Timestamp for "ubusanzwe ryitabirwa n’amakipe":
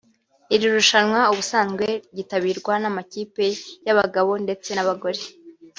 1.31-3.45